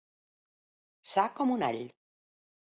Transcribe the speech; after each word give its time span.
Sa 1.13 1.27
com 1.37 1.55
un 1.59 1.69
all. 1.71 1.81